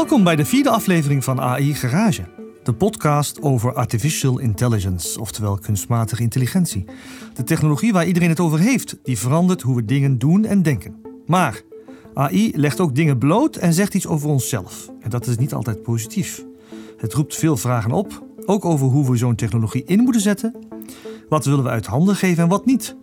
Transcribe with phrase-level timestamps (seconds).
[0.00, 2.22] Welkom bij de vierde aflevering van AI Garage.
[2.62, 6.84] De podcast over artificial intelligence, oftewel kunstmatige intelligentie.
[7.34, 11.00] De technologie waar iedereen het over heeft, die verandert hoe we dingen doen en denken.
[11.26, 11.62] Maar
[12.14, 14.90] AI legt ook dingen bloot en zegt iets over onszelf.
[15.00, 16.44] En dat is niet altijd positief.
[16.96, 20.54] Het roept veel vragen op, ook over hoe we zo'n technologie in moeten zetten.
[21.28, 22.96] Wat willen we uit handen geven en wat niet?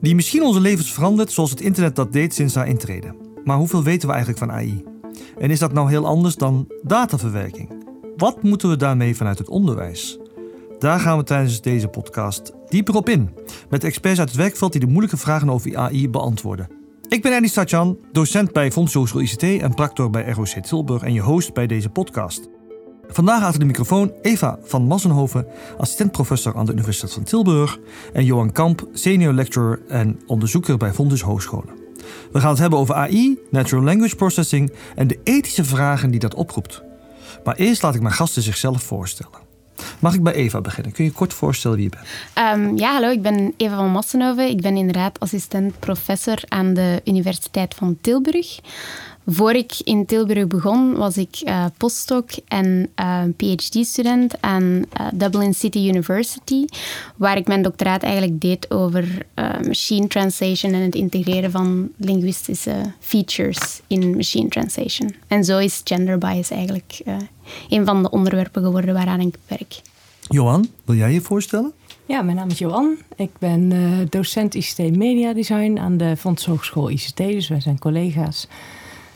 [0.00, 3.14] Die misschien onze levens verandert zoals het internet dat deed sinds haar intrede.
[3.44, 4.90] Maar hoeveel weten we eigenlijk van AI?
[5.42, 7.84] En is dat nou heel anders dan dataverwerking?
[8.16, 10.18] Wat moeten we daarmee vanuit het onderwijs?
[10.78, 13.30] Daar gaan we tijdens deze podcast dieper op in.
[13.70, 16.68] Met experts uit het werkveld die de moeilijke vragen over AI beantwoorden.
[17.08, 21.12] Ik ben Andy Stadjan, docent bij Fonds Hogeschool ICT en practor bij ROC Tilburg en
[21.12, 22.48] je host bij deze podcast.
[23.08, 25.46] Vandaag achter de microfoon Eva van Massenhoven,
[25.78, 27.78] assistent-professor aan de Universiteit van Tilburg,
[28.12, 31.81] en Johan Kamp, senior lecturer en onderzoeker bij Fonds Hogescholen.
[32.32, 36.34] We gaan het hebben over AI, natural language processing en de ethische vragen die dat
[36.34, 36.82] oproept.
[37.44, 39.40] Maar eerst laat ik mijn gasten zichzelf voorstellen.
[39.98, 40.92] Mag ik bij Eva beginnen?
[40.92, 42.58] Kun je kort voorstellen wie je bent?
[42.58, 44.48] Um, ja, hallo, ik ben Eva van Massenhoven.
[44.48, 48.60] Ik ben inderdaad assistent-professor aan de Universiteit van Tilburg.
[49.26, 54.82] Voor ik in Tilburg begon, was ik uh, postdoc en uh, PhD-student aan uh,
[55.14, 56.64] Dublin City University,
[57.16, 59.26] waar ik mijn doctoraat eigenlijk deed over
[59.66, 65.14] machine translation en het integreren van linguïstische features in machine translation.
[65.26, 67.02] En zo is gender bias eigenlijk
[67.68, 69.80] een van de onderwerpen geworden waaraan ik werk.
[70.28, 71.72] Johan, wil jij je voorstellen?
[72.06, 72.96] Ja, mijn naam is Johan.
[73.16, 73.72] Ik ben
[74.10, 78.48] docent ICT Media Design aan de Fonds Hogeschool ICT, dus wij zijn collega's.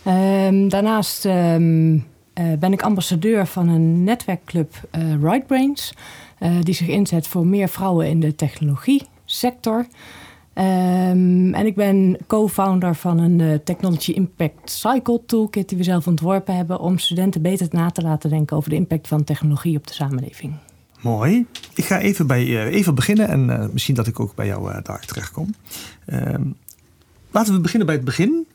[0.06, 2.00] Um, daarnaast um, uh,
[2.58, 5.94] ben ik ambassadeur van een netwerkclub uh, Right Brains,
[6.40, 9.78] uh, die zich inzet voor meer vrouwen in de technologie-sector.
[9.78, 16.56] Um, en ik ben co-founder van een Technology Impact Cycle Toolkit die we zelf ontworpen
[16.56, 19.92] hebben om studenten beter na te laten denken over de impact van technologie op de
[19.92, 20.52] samenleving.
[21.00, 21.46] Mooi.
[21.74, 25.54] Ik ga even bij even beginnen en misschien dat ik ook bij jou daar terechtkom.
[27.30, 28.46] laten we beginnen bij het begin.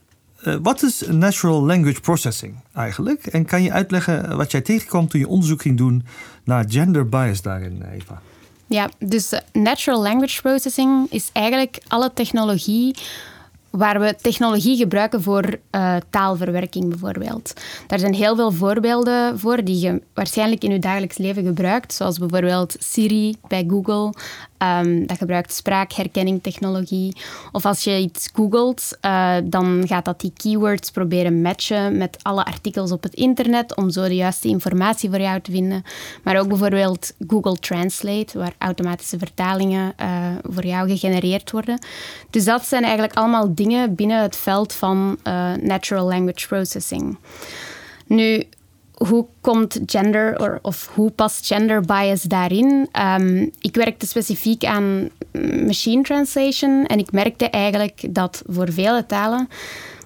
[0.43, 3.25] Uh, wat is natural language processing eigenlijk?
[3.25, 6.05] En kan je uitleggen wat jij tegenkwam toen je onderzoek ging doen
[6.43, 8.21] naar gender bias daarin, Eva?
[8.67, 12.95] Ja, dus natural language processing is eigenlijk alle technologie
[13.69, 15.59] waar we technologie gebruiken voor
[16.09, 17.53] taalverwerking bijvoorbeeld.
[17.87, 22.17] Daar zijn heel veel voorbeelden voor die je waarschijnlijk in je dagelijks leven gebruikt, zoals
[22.17, 24.13] bijvoorbeeld Siri bij Google.
[24.63, 27.15] Um, dat gebruikt spraakherkenningtechnologie.
[27.51, 32.45] Of als je iets googelt, uh, dan gaat dat die keywords proberen matchen met alle
[32.45, 35.83] artikels op het internet om zo de juiste informatie voor jou te vinden.
[36.23, 40.07] Maar ook bijvoorbeeld Google Translate, waar automatische vertalingen uh,
[40.43, 41.79] voor jou gegenereerd worden.
[42.29, 47.17] Dus dat zijn eigenlijk allemaal dingen binnen het veld van uh, natural language processing.
[48.07, 48.43] Nu,
[49.07, 52.89] hoe komt gender of hoe past gender bias daarin?
[53.19, 55.09] Um, ik werkte specifiek aan
[55.65, 59.47] machine translation en ik merkte eigenlijk dat voor vele talen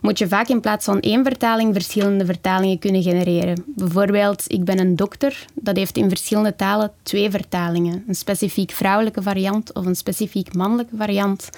[0.01, 3.63] moet je vaak in plaats van één vertaling verschillende vertalingen kunnen genereren.
[3.65, 8.03] Bijvoorbeeld, ik ben een dokter, dat heeft in verschillende talen twee vertalingen.
[8.07, 11.49] Een specifiek vrouwelijke variant of een specifiek mannelijke variant.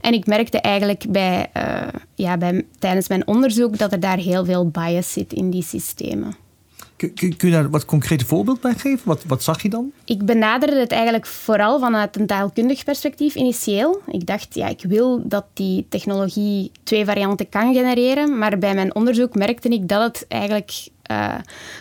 [0.00, 4.44] En ik merkte eigenlijk bij, uh, ja, bij, tijdens mijn onderzoek dat er daar heel
[4.44, 6.48] veel bias zit in die systemen.
[7.14, 9.00] Kun, je daar wat concrete voorbeeld bij geven?
[9.04, 9.92] Wat, wat zag je dan?
[10.04, 14.02] Ik benaderde het eigenlijk vooral vanuit een taalkundig perspectief initieel.
[14.06, 18.38] Ik dacht, ja, ik wil dat die technologie twee varianten kan genereren.
[18.38, 21.34] Maar bij mijn onderzoek merkte ik dat het eigenlijk uh,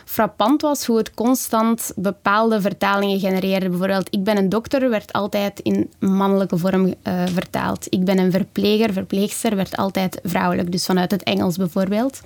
[0.06, 3.70] frappant was hoe het constant bepaalde vertalingen genereerde.
[3.70, 7.88] Bijvoorbeeld, ik ben een dokter, werd altijd in mannelijke vorm uh, vertaald.
[7.90, 10.72] Ik ben een verpleger, verpleegster, werd altijd vrouwelijk.
[10.72, 12.22] Dus vanuit het Engels bijvoorbeeld.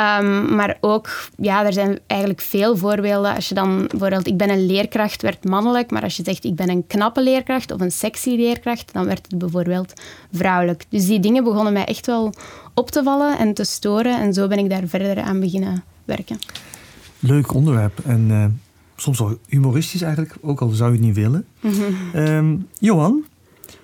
[0.00, 3.34] Um, maar ook, ja, er zijn eigenlijk veel voorbeelden.
[3.34, 5.90] Als je dan bijvoorbeeld, ik ben een leerkracht, werd mannelijk.
[5.90, 9.26] Maar als je zegt, ik ben een knappe leerkracht of een sexy leerkracht, dan werd
[9.28, 9.92] het bijvoorbeeld
[10.32, 10.84] vrouwelijk.
[10.88, 12.34] Dus die dingen begonnen mij echt wel
[12.74, 14.20] op te vallen en te storen.
[14.20, 16.38] En zo ben ik daar verder aan beginnen werken.
[17.18, 17.98] Leuk onderwerp.
[18.04, 18.44] En uh,
[18.96, 21.46] soms wel humoristisch eigenlijk, ook al zou je het niet willen.
[22.14, 23.24] um, Johan,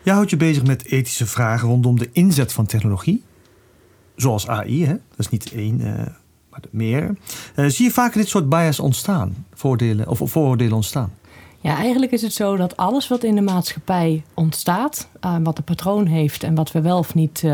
[0.03, 3.23] jij houdt je bezig met ethische vragen rondom de inzet van technologie
[4.17, 4.93] zoals AI, hè?
[4.93, 5.93] dat is niet één, uh,
[6.51, 7.17] maar meer.
[7.57, 11.13] Uh, zie je vaker dit soort bias ontstaan, voordelen, of vooroordelen ontstaan?
[11.61, 15.65] Ja, eigenlijk is het zo dat alles wat in de maatschappij ontstaat, uh, wat een
[15.65, 17.45] patroon heeft en wat we wel of niet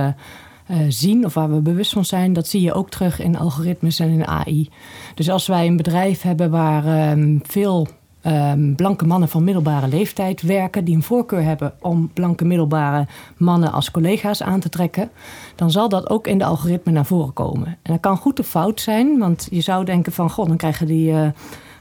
[0.89, 4.09] zien of waar we bewust van zijn, dat zie je ook terug in algoritmes en
[4.09, 4.69] in AI.
[5.15, 7.89] Dus als wij een bedrijf hebben waar ehm, veel
[8.23, 13.07] ehm, blanke mannen van middelbare leeftijd werken, die een voorkeur hebben om blanke middelbare
[13.37, 15.11] mannen als collega's aan te trekken,
[15.55, 17.67] dan zal dat ook in de algoritme naar voren komen.
[17.67, 20.87] En dat kan goed of fout zijn, want je zou denken van, god, dan krijgen
[20.87, 21.13] die.
[21.13, 21.29] Uh,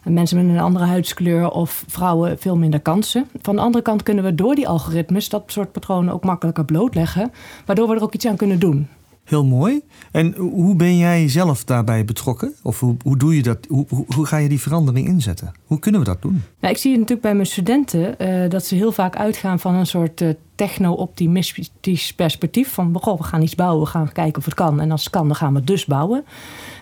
[0.04, 3.28] mensen met een andere huidskleur of vrouwen veel minder kansen.
[3.42, 7.32] Van de andere kant kunnen we door die algoritmes dat soort patronen ook makkelijker blootleggen,
[7.66, 8.88] waardoor we er ook iets aan kunnen doen.
[9.30, 9.82] Heel mooi.
[10.12, 12.54] En hoe ben jij zelf daarbij betrokken?
[12.64, 13.58] Of hoe, hoe doe je dat?
[13.68, 13.86] Hoe,
[14.16, 15.52] hoe, ga je die verandering inzetten?
[15.66, 16.44] Hoe kunnen we dat doen?
[16.60, 19.76] Nou, ik zie het natuurlijk bij mijn studenten uh, dat ze heel vaak uitgaan van
[19.76, 22.74] een soort uh, techno-optimistisch perspectief.
[22.74, 24.80] Van goh, we gaan iets bouwen, we gaan kijken of het kan.
[24.80, 26.26] En als het kan, dan gaan we het dus bouwen.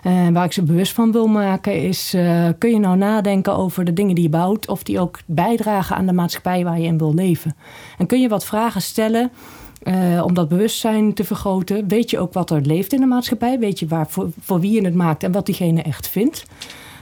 [0.06, 2.16] Uh, waar ik ze bewust van wil maken is:
[2.58, 6.06] kun je nou nadenken over de dingen die je bouwt, of die ook bijdragen aan
[6.06, 7.56] de maatschappij waar je in wil leven?
[7.98, 9.30] En kun je wat vragen stellen?
[9.82, 11.88] Uh, om dat bewustzijn te vergroten.
[11.88, 13.58] Weet je ook wat er leeft in de maatschappij?
[13.58, 16.44] Weet je waar, voor, voor wie je het maakt en wat diegene echt vindt?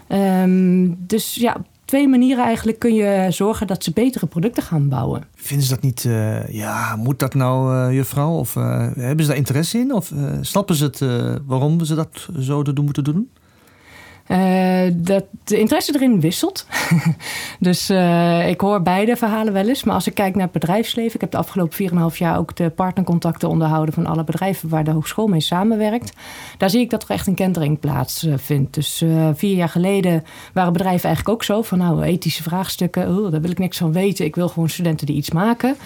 [0.09, 5.25] Um, dus ja, twee manieren eigenlijk kun je zorgen dat ze betere producten gaan bouwen.
[5.35, 8.33] Vinden ze dat niet, uh, ja, moet dat nou, uh, juffrouw?
[8.33, 9.93] Of hebben ze daar interesse in?
[9.93, 10.99] Of snappen ze het
[11.47, 13.31] waarom ze dat zo moeten doen?
[14.29, 16.67] Uh, dat de interesse erin wisselt.
[17.61, 19.85] dus uh, ik hoor beide verhalen wel eens.
[19.85, 21.15] Maar als ik kijk naar het bedrijfsleven.
[21.15, 24.91] Ik heb de afgelopen 4,5 jaar ook de partnercontacten onderhouden van alle bedrijven waar de
[24.91, 26.13] hogeschool mee samenwerkt.
[26.59, 28.75] Daar zie ik dat er echt een kentering plaatsvindt.
[28.75, 33.17] Dus uh, vier jaar geleden waren bedrijven eigenlijk ook zo van nou ethische vraagstukken.
[33.17, 34.25] Oh, daar wil ik niks van weten.
[34.25, 35.77] Ik wil gewoon studenten die iets maken.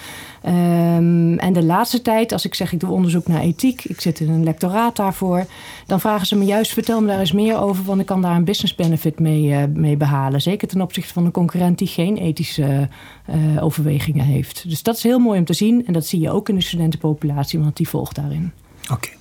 [0.45, 4.19] Um, en de laatste tijd, als ik zeg ik doe onderzoek naar ethiek, ik zit
[4.19, 5.45] in een lectoraat daarvoor,
[5.85, 8.35] dan vragen ze me juist vertel me daar eens meer over, want ik kan daar
[8.35, 10.41] een business benefit mee, uh, mee behalen.
[10.41, 12.89] Zeker ten opzichte van een concurrent die geen ethische
[13.29, 14.69] uh, overwegingen heeft.
[14.69, 16.61] Dus dat is heel mooi om te zien en dat zie je ook in de
[16.61, 18.51] studentenpopulatie, want die volgt daarin.
[18.83, 18.93] Oké.
[18.93, 19.13] Okay.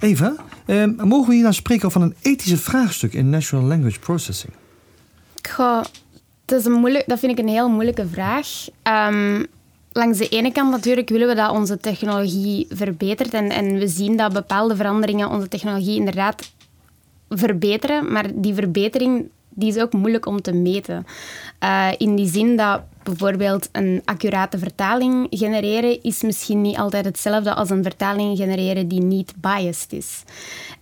[0.00, 0.34] Eva,
[0.66, 4.52] uh, mogen we hier nou spreken over een ethische vraagstuk in natural language processing?
[5.50, 5.82] Goh,
[6.44, 8.48] dat, is een moeilijk, dat vind ik een heel moeilijke vraag.
[8.82, 9.46] Um,
[9.98, 14.16] langs de ene kant natuurlijk willen we dat onze technologie verbetert en, en we zien
[14.16, 16.52] dat bepaalde veranderingen onze technologie inderdaad
[17.28, 21.06] verbeteren, maar die verbetering die is ook moeilijk om te meten.
[21.64, 27.54] Uh, in die zin dat bijvoorbeeld een accurate vertaling genereren is misschien niet altijd hetzelfde
[27.54, 30.22] als een vertaling genereren die niet biased is.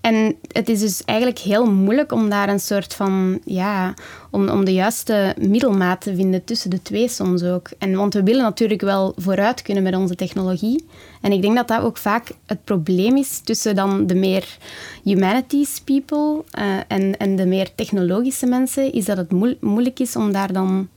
[0.00, 3.94] En het is dus eigenlijk heel moeilijk om daar een soort van, ja,
[4.30, 7.70] om, om de juiste middelmaat te vinden tussen de twee soms ook.
[7.78, 10.84] En, want we willen natuurlijk wel vooruit kunnen met onze technologie.
[11.20, 14.56] En ik denk dat dat ook vaak het probleem is tussen dan de meer
[15.04, 20.32] humanities people uh, en, en de meer technologische mensen, is dat het moeilijk is om
[20.32, 20.88] daar dan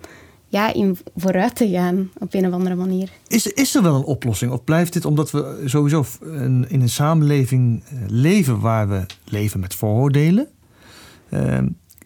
[0.49, 3.09] ja, in vooruit te gaan op een of andere manier.
[3.27, 4.51] Is, is er wel een oplossing?
[4.51, 9.75] Of blijft dit omdat we sowieso in een samenleving eh, leven waar we leven met
[9.75, 10.47] vooroordelen?
[11.29, 11.57] Uh,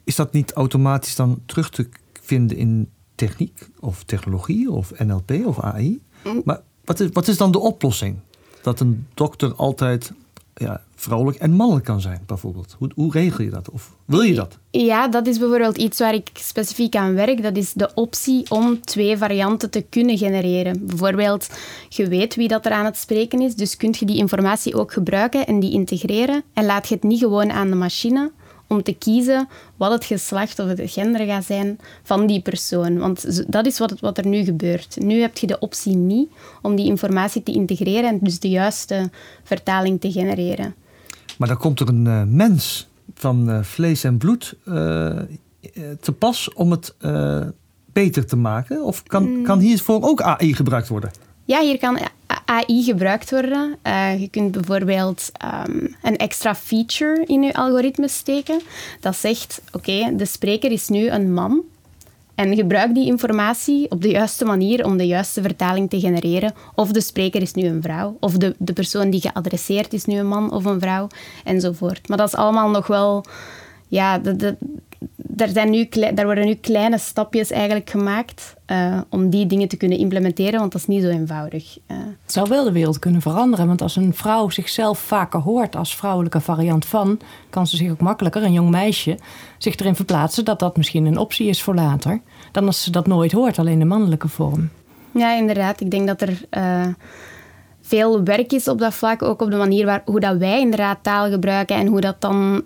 [0.04, 1.90] is dat niet automatisch dan terug te
[2.22, 6.02] vinden in techniek of technologie of NLP of AI?
[6.24, 6.42] Mm.
[6.46, 8.18] Maar wat is, wat is dan de oplossing?
[8.62, 10.14] Dat een dokter altijd
[10.56, 12.76] ja, vrouwelijk en mannelijk kan zijn, bijvoorbeeld.
[12.78, 13.70] Hoe, hoe regel je dat?
[13.70, 14.58] Of wil je dat?
[14.72, 17.44] Ja, dat is bijvoorbeeld iets waar ik specifiek aan werk.
[17.44, 20.86] Dat is de optie om twee varianten te kunnen genereren.
[20.86, 21.50] Bijvoorbeeld,
[21.90, 24.94] je weet wie dat er aan het spreken is, dus kun je die informatie ook
[24.94, 26.44] gebruiken en die integreren.
[26.54, 28.32] En laat je het niet gewoon aan de machine,
[28.68, 32.98] om te kiezen wat het geslacht of het gender gaat zijn van die persoon.
[32.98, 34.98] Want dat is wat, wat er nu gebeurt.
[35.00, 36.30] Nu heb je de optie niet
[36.62, 39.10] om die informatie te integreren en dus de juiste
[39.44, 40.76] vertaling te genereren.
[41.38, 44.74] Maar dan komt er een uh, mens van uh, vlees en bloed uh,
[46.00, 46.96] te pas om het
[47.94, 48.84] beter te maken?
[48.84, 49.44] Of kan, mm.
[49.44, 51.12] kan hiervoor ook AI gebruikt worden?
[51.46, 51.98] Ja, hier kan
[52.46, 53.76] AI gebruikt worden.
[53.84, 55.32] Uh, je kunt bijvoorbeeld
[55.68, 58.62] um, een extra feature in je algoritme steken.
[59.00, 61.62] Dat zegt, oké, de spreker is nu een man.
[62.36, 66.54] En gebruik die informatie op de juiste manier om de juiste vertaling te genereren.
[66.76, 68.18] Of de spreker is nu een vrouw.
[68.20, 71.08] Of de, de persoon die geadresseerd is nu een man of een vrouw.
[71.44, 72.08] Enzovoort.
[72.08, 73.26] Maar dat is allemaal nog wel...
[73.88, 74.56] Ja, de,
[75.16, 79.78] daar, zijn nu, daar worden nu kleine stapjes eigenlijk gemaakt uh, om die dingen te
[79.78, 81.78] kunnen implementeren, want dat is niet zo eenvoudig.
[81.88, 81.98] Uh.
[82.22, 85.96] Het zou wel de wereld kunnen veranderen, want als een vrouw zichzelf vaker hoort als
[85.96, 87.20] vrouwelijke variant van,
[87.50, 89.18] kan ze zich ook makkelijker, een jong meisje,
[89.58, 93.08] zich erin verplaatsen dat dat misschien een optie is voor later, dan als ze dat
[93.08, 94.70] nooit hoort, alleen de mannelijke vorm.
[95.12, 95.82] Ja, inderdaad.
[95.82, 96.88] Ik denk dat er uh,
[97.82, 100.98] veel werk is op dat vlak, ook op de manier waar, hoe dat wij inderdaad
[101.02, 102.64] taal gebruiken en hoe dat dan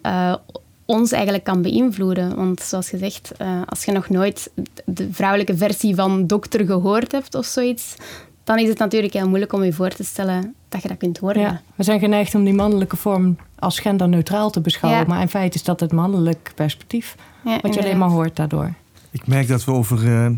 [0.88, 2.36] ons eigenlijk kan beïnvloeden.
[2.36, 4.52] Want zoals gezegd, uh, als je nog nooit
[4.86, 7.96] de vrouwelijke versie van dokter gehoord hebt of zoiets,
[8.44, 11.18] dan is het natuurlijk heel moeilijk om je voor te stellen dat je dat kunt
[11.18, 11.42] horen.
[11.42, 15.56] Ja, we zijn geneigd om die mannelijke vorm als genderneutraal te beschouwen, maar in feite
[15.56, 17.16] is dat het mannelijk perspectief,
[17.62, 18.74] wat je alleen maar hoort daardoor.
[19.12, 20.32] Ik merk dat we over eh,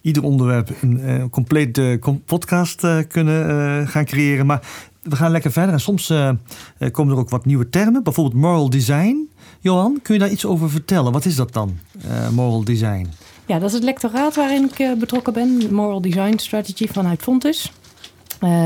[0.00, 4.46] ieder onderwerp een uh, complete podcast kunnen gaan creëren.
[4.46, 4.60] Maar
[5.02, 5.72] we gaan lekker verder.
[5.72, 6.12] En soms
[6.92, 8.02] komen er ook wat nieuwe termen.
[8.02, 9.28] Bijvoorbeeld moral design.
[9.60, 11.12] Johan, kun je daar iets over vertellen?
[11.12, 11.78] Wat is dat dan,
[12.32, 13.08] moral design?
[13.46, 15.74] Ja, dat is het lectoraat waarin ik betrokken ben.
[15.74, 17.72] Moral Design Strategy vanuit Fontes.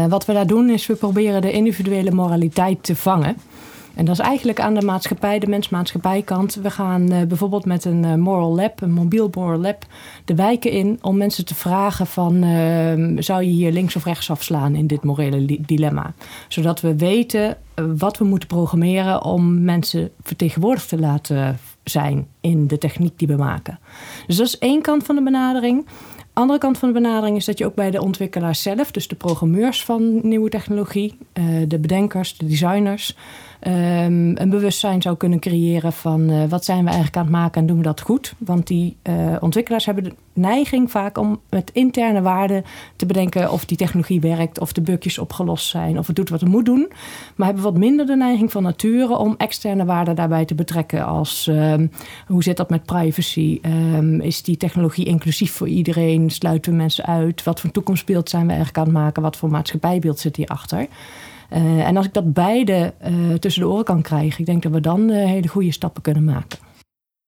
[0.08, 3.36] wat we daar doen is we proberen de individuele moraliteit te vangen.
[3.94, 6.54] En dat is eigenlijk aan de maatschappij, de mens-maatschappijkant.
[6.54, 9.86] We gaan uh, bijvoorbeeld met een uh, moral lab, een mobiel moral lab,
[10.24, 14.30] de wijken in om mensen te vragen van uh, zou je hier links of rechts
[14.30, 16.14] afslaan in dit morele dilemma.
[16.48, 22.66] Zodat we weten eh, wat we moeten programmeren om mensen vertegenwoordigd te laten zijn in
[22.66, 23.78] de techniek die we maken.
[24.26, 25.86] Dus dat is één kant van de benadering
[26.34, 29.14] andere kant van de benadering is dat je ook bij de ontwikkelaars zelf, dus de
[29.14, 31.18] programmeurs van nieuwe technologie,
[31.68, 33.16] de bedenkers, de designers,
[33.66, 37.60] um, een bewustzijn zou kunnen creëren van uh, wat zijn we eigenlijk aan het maken
[37.60, 38.34] en doen we dat goed.
[38.38, 42.64] Want die uh, ontwikkelaars hebben de neiging vaak om met interne waarden
[42.96, 46.40] te bedenken of die technologie werkt, of de bugjes opgelost zijn, of het doet wat
[46.40, 46.92] het moet doen.
[47.34, 51.04] Maar hebben wat minder de neiging van nature om externe waarden daarbij te betrekken.
[51.04, 51.90] Als um,
[52.26, 53.60] hoe zit dat met privacy?
[53.62, 56.30] Um, is die technologie inclusief voor iedereen?
[56.30, 57.42] Sluiten we mensen uit?
[57.42, 59.22] Wat voor toekomstbeeld zijn we eigenlijk aan het maken?
[59.22, 60.86] Wat voor maatschappijbeeld zit hierachter?
[61.52, 64.72] Uh, en als ik dat beide uh, tussen de oren kan krijgen, ik denk dat
[64.72, 66.58] we dan uh, hele goede stappen kunnen maken.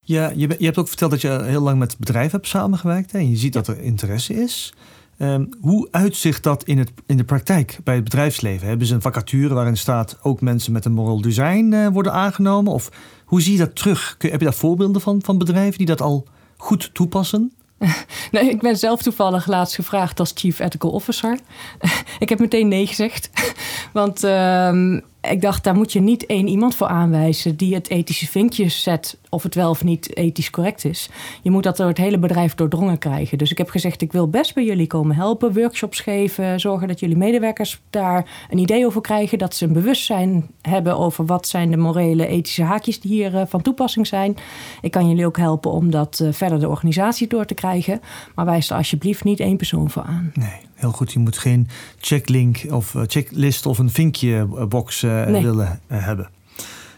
[0.01, 3.19] Ja, je, je, hebt ook verteld dat je heel lang met bedrijven hebt samengewerkt hè,
[3.19, 4.75] en je ziet dat er interesse is.
[5.19, 8.69] Um, hoe uitzicht dat in, het, in de praktijk bij het bedrijfsleven?
[8.69, 12.73] Hebben ze een vacature waarin staat ook mensen met een moral design worden aangenomen?
[12.73, 12.91] Of
[13.25, 14.15] hoe zie je dat terug?
[14.19, 17.53] Kun, heb je daar voorbeelden van, van bedrijven die dat al goed toepassen?
[18.31, 21.39] Nee, ik ben zelf toevallig laatst gevraagd als Chief Ethical Officer.
[22.19, 23.31] ik heb meteen nee gezegd.
[23.93, 24.99] Want uh,
[25.31, 29.19] ik dacht, daar moet je niet één iemand voor aanwijzen die het ethische vinkje zet
[29.29, 31.11] of het wel of niet ethisch correct is.
[31.43, 33.39] Je moet dat door het hele bedrijf doordrongen krijgen.
[33.39, 37.01] Dus ik heb gezegd, ik wil best bij jullie komen helpen, workshops geven, zorgen dat
[37.01, 41.71] jullie medewerkers daar een idee over krijgen, dat ze een bewustzijn hebben over wat zijn
[41.71, 44.37] de morele, ethische haakjes die hier uh, van toepassing zijn.
[44.81, 48.01] Ik kan jullie ook helpen om dat uh, verder de organisatie door te krijgen,
[48.35, 50.31] maar wijs er alsjeblieft niet één persoon voor aan.
[50.35, 51.13] Nee heel goed.
[51.13, 51.69] Je moet geen
[51.99, 55.43] checklink of uh, checklist of een vinkje box uh, nee.
[55.43, 56.29] willen uh, hebben.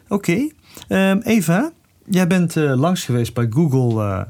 [0.08, 0.50] Oké.
[0.88, 1.10] Okay.
[1.10, 1.70] Um, Eva,
[2.04, 4.26] jij bent langs geweest bij Google.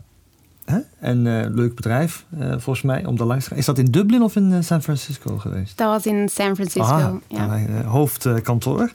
[0.64, 0.78] Hè?
[1.00, 1.23] En
[1.54, 3.59] leuk bedrijf, volgens mij, om daar langs te gaan.
[3.59, 5.76] Is dat in Dublin of in San Francisco geweest?
[5.76, 7.83] Dat was in San Francisco, Aha, ja.
[7.83, 8.92] hoofdkantoor.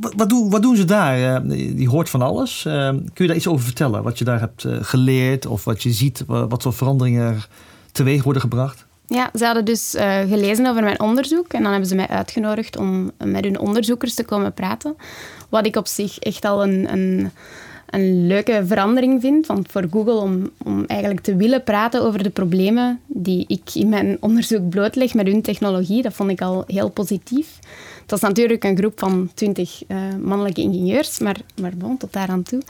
[0.00, 1.46] Wat, wat, doen, wat doen ze daar?
[1.48, 2.64] die hoort van alles.
[2.64, 4.02] Ehm, kun je daar iets over vertellen?
[4.02, 7.48] Wat je daar hebt geleerd of wat je ziet, wat voor veranderingen er
[7.92, 8.87] teweeg worden gebracht?
[9.10, 12.76] Ja, ze hadden dus uh, gelezen over mijn onderzoek en dan hebben ze mij uitgenodigd
[12.76, 14.96] om met hun onderzoekers te komen praten.
[15.48, 17.30] Wat ik op zich echt al een, een,
[17.90, 22.30] een leuke verandering vind van, voor Google om, om eigenlijk te willen praten over de
[22.30, 26.02] problemen die ik in mijn onderzoek blootleg met hun technologie.
[26.02, 27.58] Dat vond ik al heel positief.
[28.02, 32.28] Het was natuurlijk een groep van twintig uh, mannelijke ingenieurs, maar, maar bon, tot daar
[32.28, 32.62] aan toe.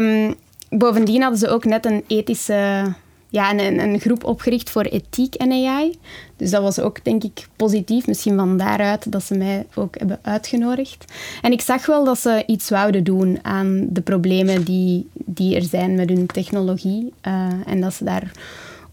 [0.00, 0.34] Um,
[0.68, 2.92] bovendien hadden ze ook net een ethische
[3.32, 5.94] ja, een, een groep opgericht voor ethiek en AI.
[6.36, 8.06] Dus dat was ook, denk ik, positief.
[8.06, 11.12] Misschien van daaruit dat ze mij ook hebben uitgenodigd.
[11.42, 15.62] En ik zag wel dat ze iets wouden doen aan de problemen die, die er
[15.62, 17.12] zijn met hun technologie.
[17.26, 18.30] Uh, en dat ze daar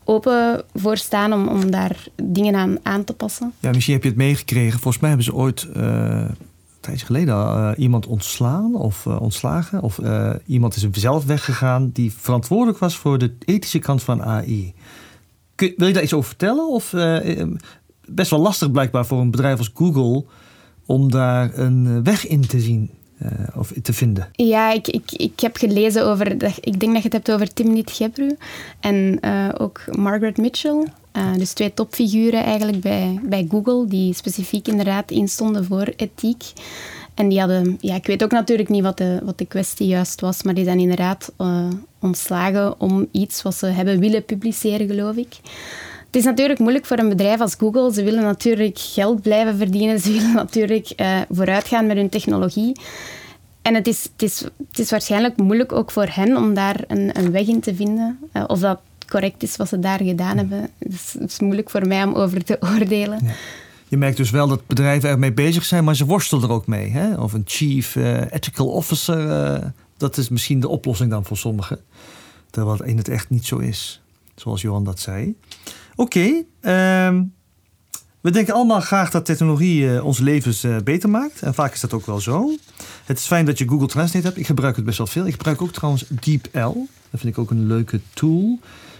[0.03, 3.53] open voor staan om, om daar dingen aan aan te passen.
[3.59, 4.79] Ja, misschien heb je het meegekregen.
[4.79, 5.67] Volgens mij hebben ze ooit...
[5.77, 6.29] Uh
[6.89, 9.81] tijdje geleden uh, iemand ontslaan of uh, ontslagen.
[9.81, 14.73] Of uh, iemand is zelf weggegaan die verantwoordelijk was voor de ethische kant van AI.
[15.55, 16.69] Kun, wil je daar iets over vertellen?
[16.69, 16.95] Of
[18.05, 20.25] best wel lastig blijkbaar voor een bedrijf als Google
[20.85, 22.89] om daar een weg in te zien
[23.55, 24.27] of te vinden?
[24.31, 26.31] Ja, ik, ik, ik heb gelezen over,
[26.61, 28.37] ik denk dat je het hebt over Timnit Gebru
[28.79, 29.19] en
[29.57, 30.87] ook Margaret Mitchell.
[31.19, 36.43] Uh, dus twee topfiguren eigenlijk bij, bij Google, die specifiek inderdaad instonden voor ethiek.
[37.13, 40.21] En die hadden, ja, ik weet ook natuurlijk niet wat de, wat de kwestie juist
[40.21, 41.67] was, maar die zijn inderdaad uh,
[41.99, 45.37] ontslagen om iets wat ze hebben willen publiceren, geloof ik.
[46.05, 47.93] Het is natuurlijk moeilijk voor een bedrijf als Google.
[47.93, 49.99] Ze willen natuurlijk geld blijven verdienen.
[49.99, 52.79] Ze willen natuurlijk uh, vooruitgaan met hun technologie.
[53.61, 57.19] En het is, het, is, het is waarschijnlijk moeilijk ook voor hen om daar een,
[57.19, 58.19] een weg in te vinden.
[58.47, 58.79] Of dat
[59.09, 60.69] correct is wat ze daar gedaan hebben.
[60.77, 63.19] Het is, moeilijk voor mij om over te oordelen.
[63.23, 63.31] Ja.
[63.87, 66.89] Je merkt dus wel dat bedrijven ermee bezig zijn, maar ze worstelen er ook mee.
[66.89, 67.15] Hè?
[67.15, 71.79] Of een chief uh, ethical officer, uh, dat is misschien de oplossing dan voor sommigen.
[72.49, 74.01] Terwijl het in het echt niet zo is,
[74.35, 75.35] zoals Johan dat zei.
[75.95, 77.33] Oké, okay, um,
[78.21, 81.41] We denken allemaal graag dat technologie uh, ons levens uh, beter maakt.
[81.41, 82.55] En vaak is dat ook wel zo.
[83.05, 84.37] Het is fijn dat je Google Translate hebt.
[84.37, 85.25] Ik gebruik het best wel veel.
[85.25, 86.87] Ik gebruik ook trouwens DeepL.
[87.09, 88.59] Dat vind ik ook een leuke tool.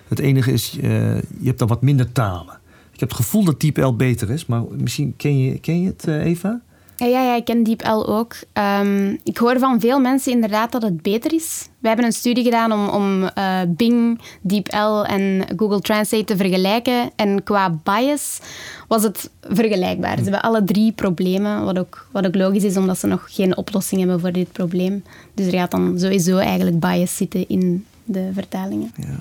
[0.09, 2.59] Het enige is, uh, je hebt dan wat minder talen.
[2.93, 4.45] Ik heb het gevoel dat DeepL beter is.
[4.45, 6.61] Maar misschien ken je, ken je het, Eva?
[6.99, 8.35] Ja, ja, ik ken DeepL ook.
[8.53, 11.69] Um, ik hoor van veel mensen inderdaad dat het beter is.
[11.79, 17.11] We hebben een studie gedaan om, om uh, Bing, DeepL en Google Translate te vergelijken.
[17.15, 18.39] En qua bias
[18.87, 20.17] was het vergelijkbaar.
[20.17, 23.57] Ze hebben alle drie problemen, wat ook, wat ook logisch is, omdat ze nog geen
[23.57, 25.03] oplossing hebben voor dit probleem.
[25.33, 28.91] Dus er gaat dan sowieso eigenlijk bias zitten in de vertalingen.
[28.95, 29.17] Ja.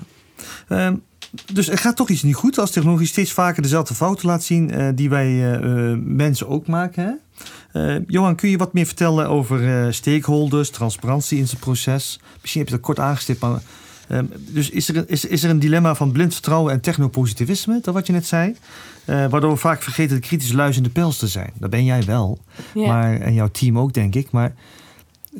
[0.69, 1.01] Um,
[1.53, 4.73] dus er gaat toch iets niet goed als technologie steeds vaker dezelfde fouten laat zien
[4.73, 7.03] uh, die wij uh, mensen ook maken.
[7.03, 7.99] Hè?
[8.07, 12.19] Johan, kun je wat meer vertellen over stakeholders, transparantie in zijn proces?
[12.41, 13.61] Misschien heb je dat kort aangestipt, maar.
[14.11, 17.93] Uh, dus is er, is, is er een dilemma van blind vertrouwen en technopositivisme, dat
[17.93, 18.55] wat je net zei?
[19.05, 21.51] Uh, waardoor we vaak vergeten de kritische luis in de pels te zijn.
[21.53, 22.39] Dat ben jij wel,
[22.73, 22.87] ja.
[22.87, 24.31] maar, en jouw team ook, denk ik.
[24.31, 24.53] Maar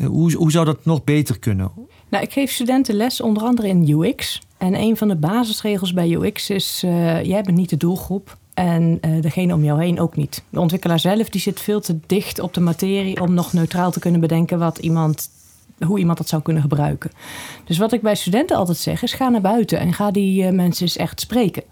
[0.05, 1.71] hoe, hoe zou dat nog beter kunnen?
[2.09, 4.41] Nou, ik geef studenten les onder andere in UX.
[4.59, 6.79] En een van de basisregels bij UX is:
[7.23, 8.37] jij bent niet de doelgroep.
[8.53, 10.43] En uh, degene om jou heen ook niet.
[10.49, 13.99] De ontwikkelaar zelf die zit veel te dicht op de materie om nog neutraal te
[13.99, 15.29] kunnen bedenken wat iemand,
[15.85, 17.11] hoe iemand dat zou kunnen gebruiken.
[17.63, 20.51] Dus wat ik bij studenten altijd zeg is: ga naar buiten en ga die uh,
[20.51, 21.63] mensen eens echt spreken.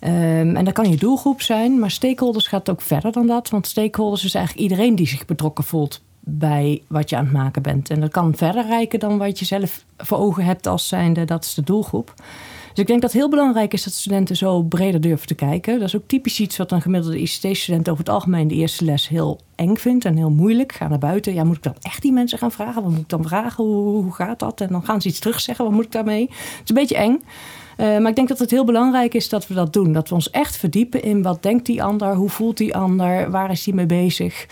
[0.00, 3.50] Um, en dat kan je doelgroep zijn, maar stakeholders gaat ook verder dan dat.
[3.50, 7.62] Want stakeholders is eigenlijk iedereen die zich betrokken voelt bij wat je aan het maken
[7.62, 7.90] bent.
[7.90, 11.44] En dat kan verder reiken dan wat je zelf voor ogen hebt als zijnde, dat
[11.44, 12.14] is de doelgroep.
[12.74, 15.78] Dus ik denk dat het heel belangrijk is dat studenten zo breder durven te kijken.
[15.78, 19.08] Dat is ook typisch iets wat een gemiddelde ICT-student over het algemeen de eerste les
[19.08, 20.72] heel eng vindt en heel moeilijk.
[20.72, 21.34] Ga naar buiten.
[21.34, 22.82] Ja, moet ik dan echt die mensen gaan vragen?
[22.82, 23.64] Wat moet ik dan vragen?
[23.64, 24.60] Hoe, hoe gaat dat?
[24.60, 25.64] En dan gaan ze iets terugzeggen.
[25.64, 26.22] Wat moet ik daarmee?
[26.30, 27.20] Het is een beetje eng.
[27.76, 29.92] Uh, maar ik denk dat het heel belangrijk is dat we dat doen.
[29.92, 33.50] Dat we ons echt verdiepen in wat denkt die ander, hoe voelt die ander, waar
[33.50, 34.46] is die mee bezig,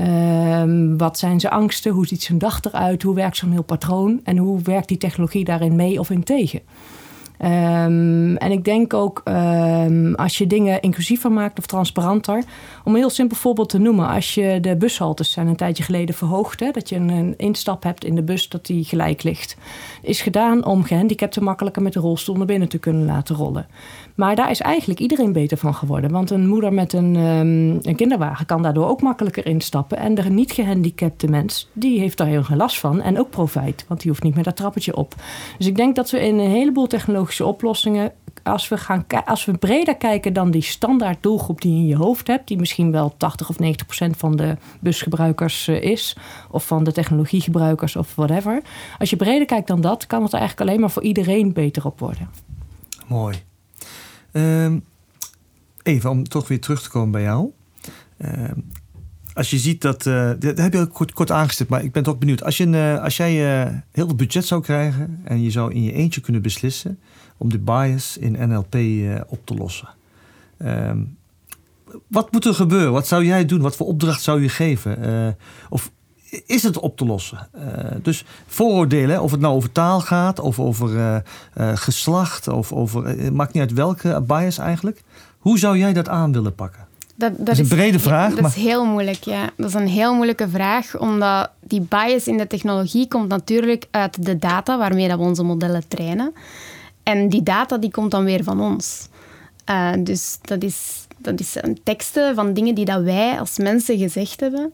[0.00, 0.62] uh,
[0.96, 4.36] wat zijn zijn angsten, hoe ziet zijn dag eruit, hoe werkt zo'n heel patroon en
[4.36, 6.60] hoe werkt die technologie daarin mee of in tegen.
[7.38, 12.42] Um, en ik denk ook um, als je dingen inclusiever maakt of transparanter.
[12.84, 14.08] Om een heel simpel voorbeeld te noemen.
[14.08, 16.60] Als je de bushaltes zijn een tijdje geleden verhoogd.
[16.60, 19.56] Hè, dat je een, een, instap hebt in de bus dat die gelijk ligt.
[20.02, 23.66] Is gedaan om gehandicapten makkelijker met de rolstoel naar binnen te kunnen laten rollen.
[24.16, 26.10] Maar daar is eigenlijk iedereen beter van geworden.
[26.10, 29.98] Want een moeder met een, um, een kinderwagen kan daardoor ook makkelijker instappen.
[29.98, 33.00] En de niet gehandicapte mens, die heeft daar heel veel last van.
[33.00, 35.14] En ook profijt, want die hoeft niet meer dat trappetje op.
[35.58, 39.58] Dus ik denk dat we in een heleboel technologische oplossingen als we, gaan, als we
[39.58, 43.14] breder kijken dan die standaard doelgroep die je in je hoofd hebt, die misschien wel
[43.16, 46.16] 80 of 90 procent van de busgebruikers uh, is,
[46.50, 48.62] of van de technologiegebruikers of whatever.
[48.98, 51.98] Als je breder kijkt dan dat, kan het eigenlijk alleen maar voor iedereen beter op
[51.98, 52.30] worden.
[53.06, 53.36] Mooi.
[54.36, 54.72] Uh,
[55.82, 57.50] even om toch weer terug te komen bij jou.
[58.18, 58.50] Uh,
[59.34, 62.02] als je ziet dat, uh, dat heb je al kort, kort aangestipt, maar ik ben
[62.02, 62.42] toch benieuwd.
[62.42, 65.82] Als, je, uh, als jij uh, heel veel budget zou krijgen en je zou in
[65.82, 66.98] je eentje kunnen beslissen
[67.36, 68.74] om de bias in NLP
[69.26, 69.88] op te lossen.
[70.56, 70.98] Ehm,
[72.06, 72.92] wat moet er gebeuren?
[72.92, 73.60] Wat zou jij doen?
[73.60, 75.36] Wat voor opdracht zou je geven?
[75.68, 75.90] of
[76.46, 77.48] is het op te lossen?
[78.02, 81.22] dus vooroordelen, of het nou over taal gaat, of over
[81.74, 83.32] geslacht, of over.
[83.32, 85.02] maakt niet uit welke bias eigenlijk.
[85.38, 86.86] Hoe zou jij dat aan willen pakken?
[87.18, 88.30] Dat, dat, is een brede vraag.
[88.30, 88.50] Dat maar...
[88.50, 89.50] is heel moeilijk, ja.
[89.56, 94.24] Dat is een heel moeilijke vraag, omdat die bias in de technologie komt natuurlijk uit
[94.24, 96.34] de data waarmee dat we onze modellen trainen.
[97.02, 99.08] En die data die komt dan weer van ons.
[99.98, 104.40] Dus dat is, dat is een teksten van dingen die dat wij als mensen gezegd
[104.40, 104.70] hebben.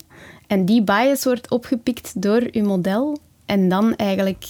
[0.53, 4.45] En die bias wordt opgepikt door uw model en dan eigenlijk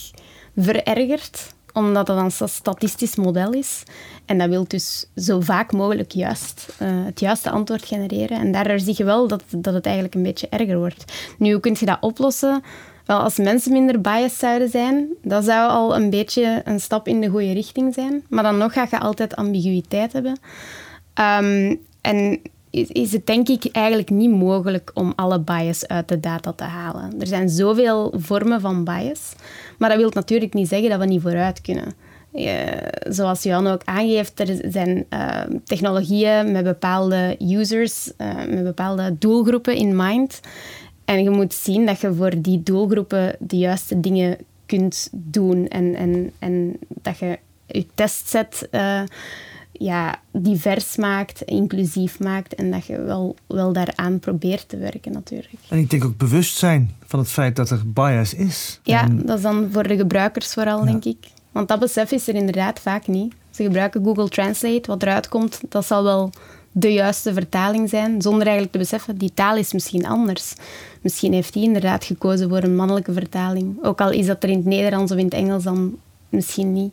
[0.57, 3.83] verergerd omdat dat een statistisch model is.
[4.25, 8.39] En dat wil dus zo vaak mogelijk juist uh, het juiste antwoord genereren.
[8.39, 11.13] En daardoor zie je wel dat, dat het eigenlijk een beetje erger wordt.
[11.37, 12.63] Nu, hoe kun je dat oplossen?
[13.05, 17.21] Wel, als mensen minder biased zouden zijn, dat zou al een beetje een stap in
[17.21, 18.23] de goede richting zijn.
[18.29, 20.39] Maar dan nog ga je altijd ambiguïteit hebben.
[21.19, 22.41] Um, en
[22.73, 27.19] is het denk ik eigenlijk niet mogelijk om alle bias uit de data te halen.
[27.19, 29.33] Er zijn zoveel vormen van bias,
[29.77, 31.93] maar dat wil natuurlijk niet zeggen dat we niet vooruit kunnen.
[33.09, 39.75] zoals Jan ook aangeeft, er zijn uh, technologieën met bepaalde users, uh, met bepaalde doelgroepen
[39.75, 40.39] in mind.
[41.05, 45.95] En je moet zien dat je voor die doelgroepen de juiste dingen kunt doen en,
[45.95, 49.01] en, en dat je je testset uh,
[49.83, 55.57] ja, divers maakt, inclusief maakt en dat je wel, wel daaraan probeert te werken natuurlijk.
[55.69, 58.79] En ik denk ook bewust zijn van het feit dat er bias is.
[58.83, 61.17] Ja, dat is dan voor de gebruikers vooral, denk ik.
[61.51, 63.33] Want dat besef is er inderdaad vaak niet.
[63.49, 66.29] Ze gebruiken Google Translate, wat eruit komt, dat zal wel
[66.71, 70.53] de juiste vertaling zijn, zonder eigenlijk te beseffen, die taal is misschien anders.
[71.01, 73.83] Misschien heeft hij inderdaad gekozen voor een mannelijke vertaling.
[73.83, 75.95] Ook al is dat er in het Nederlands of in het Engels dan
[76.29, 76.91] misschien niet.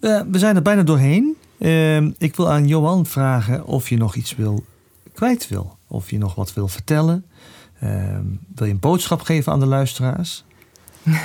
[0.00, 1.36] Uh, we zijn er bijna doorheen.
[1.64, 4.64] Uh, ik wil aan Johan vragen of je nog iets wil,
[5.12, 5.76] kwijt wil.
[5.88, 7.24] Of je nog wat wil vertellen.
[7.82, 8.18] Uh,
[8.54, 10.44] wil je een boodschap geven aan de luisteraars?
[11.04, 11.16] Uh,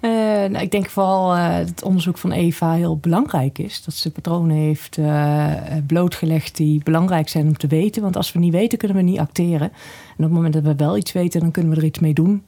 [0.52, 3.84] nou, ik denk vooral uh, dat het onderzoek van Eva heel belangrijk is.
[3.84, 5.52] Dat ze patronen heeft uh,
[5.86, 8.02] blootgelegd die belangrijk zijn om te weten.
[8.02, 9.70] Want als we niet weten, kunnen we niet acteren.
[9.70, 12.14] En op het moment dat we wel iets weten, dan kunnen we er iets mee
[12.14, 12.42] doen.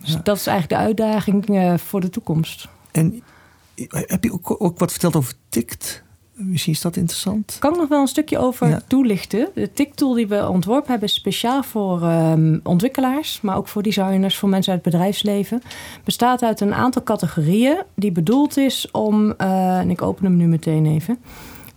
[0.00, 0.20] Dus ja.
[0.22, 1.44] dat is eigenlijk de uitdaging
[1.80, 2.68] voor de toekomst.
[2.92, 3.22] En
[3.90, 6.02] heb je ook, ook wat verteld over TICT?
[6.44, 7.56] Misschien is dat interessant.
[7.58, 8.80] Kan ik nog wel een stukje over ja.
[8.86, 9.48] toelichten?
[9.54, 14.38] De TIC-tool die we ontworpen hebben is speciaal voor um, ontwikkelaars, maar ook voor designers,
[14.38, 15.62] voor mensen uit het bedrijfsleven.
[16.04, 20.46] Bestaat uit een aantal categorieën die bedoeld is om, uh, en ik open hem nu
[20.46, 21.18] meteen even,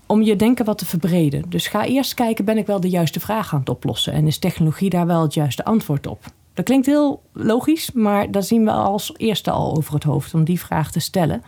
[0.05, 1.43] om je denken wat te verbreden.
[1.49, 4.13] Dus ga eerst kijken, ben ik wel de juiste vraag aan het oplossen?
[4.13, 6.19] En is technologie daar wel het juiste antwoord op?
[6.53, 10.43] Dat klinkt heel logisch, maar daar zien we als eerste al over het hoofd om
[10.43, 11.43] die vraag te stellen.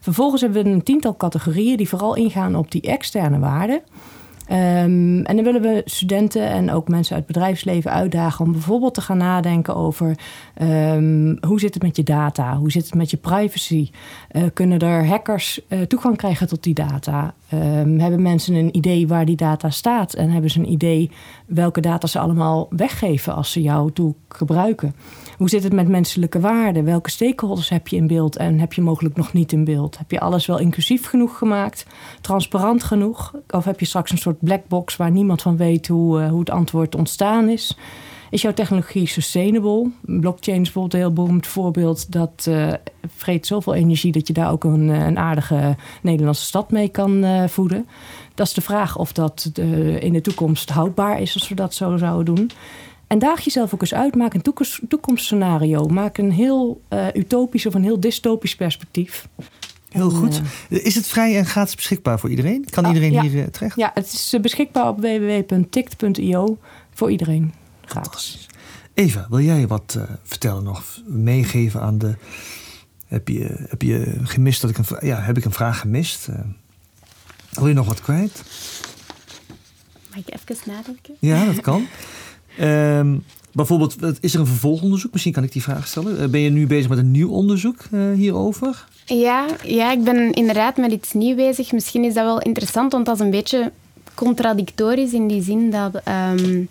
[0.00, 3.82] Vervolgens hebben we een tiental categorieën die vooral ingaan op die externe waarden.
[4.50, 8.94] Um, en dan willen we studenten en ook mensen uit het bedrijfsleven uitdagen om bijvoorbeeld
[8.94, 10.18] te gaan nadenken over
[10.62, 13.90] um, hoe zit het met je data, hoe zit het met je privacy,
[14.32, 19.08] uh, kunnen er hackers uh, toegang krijgen tot die data, um, hebben mensen een idee
[19.08, 21.10] waar die data staat en hebben ze een idee
[21.46, 24.94] welke data ze allemaal weggeven als ze jouw tool gebruiken.
[25.36, 26.84] Hoe zit het met menselijke waarden?
[26.84, 29.98] Welke stakeholders heb je in beeld en heb je mogelijk nog niet in beeld?
[29.98, 31.86] Heb je alles wel inclusief genoeg gemaakt?
[32.20, 33.34] Transparant genoeg?
[33.50, 36.40] Of heb je straks een soort black box waar niemand van weet hoe, uh, hoe
[36.40, 37.76] het antwoord ontstaan is?
[38.30, 39.90] Is jouw technologie sustainable?
[40.00, 42.12] Blockchain is bijvoorbeeld een heel beroemd voorbeeld.
[42.12, 42.72] Dat uh,
[43.16, 47.48] vreet zoveel energie dat je daar ook een, een aardige Nederlandse stad mee kan uh,
[47.48, 47.86] voeden.
[48.34, 51.74] Dat is de vraag of dat de, in de toekomst houdbaar is als we dat
[51.74, 52.50] zo zouden doen.
[53.06, 54.14] En daag jezelf ook eens uit.
[54.14, 55.86] Maak een toekomst, toekomstscenario.
[55.86, 59.28] Maak een heel uh, utopisch of een heel dystopisch perspectief.
[59.88, 60.40] Heel goed.
[60.68, 62.66] Is het vrij en gratis beschikbaar voor iedereen?
[62.70, 63.22] Kan Ah, iedereen ja.
[63.22, 63.76] hier terecht?
[63.76, 66.58] Ja, het is beschikbaar op www.tict.io
[66.94, 67.52] voor iedereen.
[67.90, 68.46] Gratis.
[68.94, 70.84] Eva, wil jij wat uh, vertellen nog?
[71.06, 72.14] Meegeven aan de...
[73.06, 74.84] Heb je, heb je gemist dat ik een...
[75.00, 76.28] Ja, heb ik een vraag gemist?
[76.28, 76.36] Uh,
[77.50, 78.42] wil je nog wat kwijt?
[80.08, 81.14] Mag ik even nadenken?
[81.18, 81.86] Ja, dat kan.
[82.60, 85.12] Um, bijvoorbeeld, is er een vervolgonderzoek?
[85.12, 86.22] Misschien kan ik die vraag stellen.
[86.22, 88.86] Uh, ben je nu bezig met een nieuw onderzoek hierover?
[89.04, 91.72] Ja, ja, ik ben inderdaad met iets nieuws bezig.
[91.72, 93.72] Misschien is dat wel interessant, want dat is een beetje
[94.14, 96.02] contradictorisch in die zin dat...
[96.08, 96.68] Um,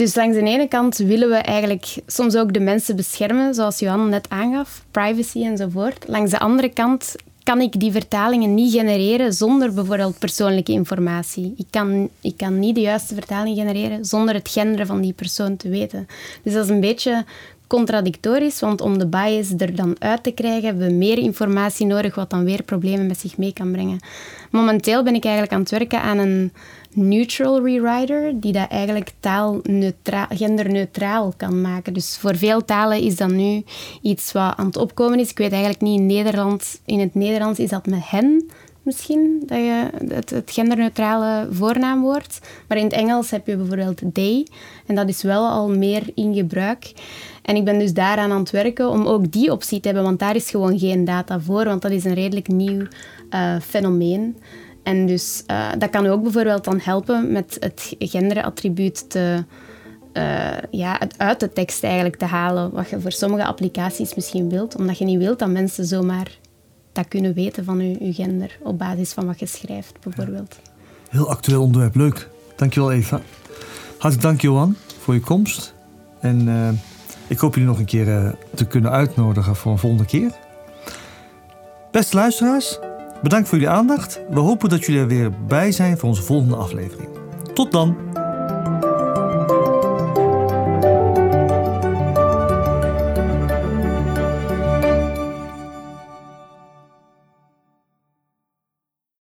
[0.00, 4.08] dus langs de ene kant willen we eigenlijk soms ook de mensen beschermen, zoals Johan
[4.08, 6.04] net aangaf, privacy enzovoort.
[6.08, 11.54] Langs de andere kant kan ik die vertalingen niet genereren zonder bijvoorbeeld persoonlijke informatie.
[11.56, 15.56] Ik kan, ik kan niet de juiste vertaling genereren zonder het genderen van die persoon
[15.56, 16.06] te weten.
[16.42, 17.24] Dus dat is een beetje
[17.70, 22.14] contradictorisch, want om de bias er dan uit te krijgen, hebben we meer informatie nodig,
[22.14, 24.00] wat dan weer problemen met zich mee kan brengen.
[24.50, 26.52] Momenteel ben ik eigenlijk aan het werken aan een
[26.92, 29.60] neutral rewriter, die dat eigenlijk taal
[30.28, 31.92] genderneutraal kan maken.
[31.92, 33.62] Dus voor veel talen is dat nu
[34.02, 35.30] iets wat aan het opkomen is.
[35.30, 38.50] Ik weet eigenlijk niet in Nederland, in het Nederlands is dat met hen
[38.90, 42.38] misschien, dat je het, het genderneutrale voornaamwoord.
[42.68, 44.46] Maar in het Engels heb je bijvoorbeeld they,
[44.86, 46.92] en dat is wel al meer in gebruik.
[47.42, 50.18] En ik ben dus daaraan aan het werken om ook die optie te hebben, want
[50.18, 52.86] daar is gewoon geen data voor, want dat is een redelijk nieuw
[53.30, 54.36] uh, fenomeen.
[54.82, 59.44] En dus uh, dat kan ook bijvoorbeeld dan helpen met het genderattribuut te,
[60.12, 64.48] uh, ja, het uit de tekst eigenlijk te halen, wat je voor sommige applicaties misschien
[64.48, 66.38] wilt, omdat je niet wilt dat mensen zomaar
[67.04, 70.58] kunnen weten van uw gender op basis van wat je schrijft, bijvoorbeeld.
[71.08, 72.28] Heel actueel onderwerp, leuk.
[72.56, 73.20] Dankjewel Eva.
[73.90, 75.74] Hartelijk dank Johan voor je komst.
[76.20, 76.68] En uh,
[77.26, 80.32] ik hoop jullie nog een keer uh, te kunnen uitnodigen voor een volgende keer.
[81.90, 82.78] Beste luisteraars,
[83.22, 84.20] bedankt voor jullie aandacht.
[84.30, 87.08] We hopen dat jullie er weer bij zijn voor onze volgende aflevering.
[87.54, 87.96] Tot dan!